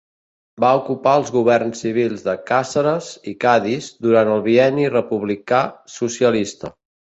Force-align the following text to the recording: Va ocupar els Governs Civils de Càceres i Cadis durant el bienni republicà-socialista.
Va 0.63 0.69
ocupar 0.77 1.11
els 1.19 1.29
Governs 1.35 1.83
Civils 1.85 2.23
de 2.29 2.35
Càceres 2.53 3.11
i 3.33 3.35
Cadis 3.47 3.91
durant 4.09 4.33
el 4.39 4.43
bienni 4.49 4.91
republicà-socialista. 4.97 6.77